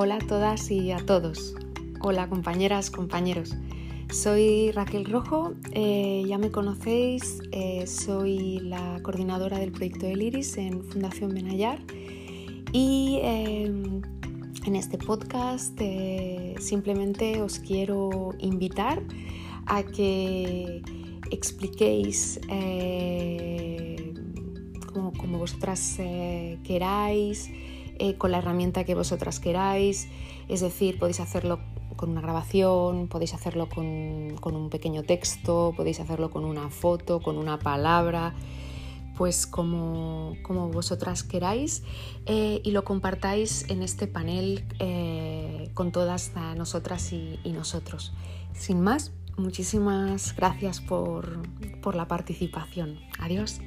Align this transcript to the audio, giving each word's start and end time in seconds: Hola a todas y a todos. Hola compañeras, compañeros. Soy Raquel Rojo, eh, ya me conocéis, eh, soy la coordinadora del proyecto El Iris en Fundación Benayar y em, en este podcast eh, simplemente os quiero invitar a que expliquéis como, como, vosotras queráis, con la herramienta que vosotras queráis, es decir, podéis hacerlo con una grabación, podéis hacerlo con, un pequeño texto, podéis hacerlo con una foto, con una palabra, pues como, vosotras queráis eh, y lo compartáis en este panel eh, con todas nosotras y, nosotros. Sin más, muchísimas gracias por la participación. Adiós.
Hola 0.00 0.14
a 0.14 0.18
todas 0.20 0.70
y 0.70 0.92
a 0.92 0.98
todos. 0.98 1.56
Hola 2.02 2.28
compañeras, 2.28 2.88
compañeros. 2.88 3.56
Soy 4.12 4.70
Raquel 4.70 5.04
Rojo, 5.04 5.54
eh, 5.72 6.22
ya 6.24 6.38
me 6.38 6.52
conocéis, 6.52 7.40
eh, 7.50 7.84
soy 7.88 8.60
la 8.60 9.00
coordinadora 9.02 9.58
del 9.58 9.72
proyecto 9.72 10.06
El 10.06 10.22
Iris 10.22 10.56
en 10.56 10.84
Fundación 10.84 11.34
Benayar 11.34 11.80
y 12.70 13.18
em, 13.24 14.00
en 14.66 14.76
este 14.76 14.98
podcast 14.98 15.76
eh, 15.80 16.54
simplemente 16.60 17.42
os 17.42 17.58
quiero 17.58 18.30
invitar 18.38 19.02
a 19.66 19.82
que 19.82 20.80
expliquéis 21.32 22.38
como, 24.92 25.12
como, 25.14 25.38
vosotras 25.38 25.96
queráis, 26.62 27.50
con 28.18 28.30
la 28.30 28.38
herramienta 28.38 28.84
que 28.84 28.94
vosotras 28.94 29.40
queráis, 29.40 30.08
es 30.48 30.60
decir, 30.60 30.98
podéis 30.98 31.20
hacerlo 31.20 31.60
con 31.98 32.10
una 32.10 32.22
grabación, 32.22 33.08
podéis 33.08 33.34
hacerlo 33.34 33.68
con, 33.68 33.84
un 33.84 34.70
pequeño 34.70 35.02
texto, 35.02 35.74
podéis 35.76 36.00
hacerlo 36.00 36.30
con 36.30 36.46
una 36.46 36.70
foto, 36.70 37.20
con 37.20 37.36
una 37.36 37.58
palabra, 37.58 38.34
pues 39.16 39.46
como, 39.46 40.36
vosotras 40.72 41.24
queráis 41.24 41.82
eh, 42.24 42.62
y 42.64 42.70
lo 42.70 42.84
compartáis 42.84 43.68
en 43.68 43.82
este 43.82 44.06
panel 44.06 44.64
eh, 44.78 45.70
con 45.74 45.92
todas 45.92 46.32
nosotras 46.56 47.12
y, 47.12 47.38
nosotros. 47.52 48.14
Sin 48.54 48.80
más, 48.80 49.12
muchísimas 49.36 50.34
gracias 50.36 50.80
por 50.80 51.94
la 51.94 52.06
participación. 52.06 53.00
Adiós. 53.18 53.60